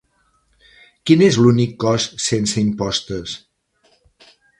[1.09, 3.37] Quin és l'únic cos sense impostes?